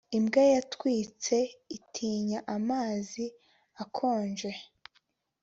[0.17, 1.37] imbwa yatwitse
[1.77, 3.25] itinya amazi
[3.83, 4.51] akonje.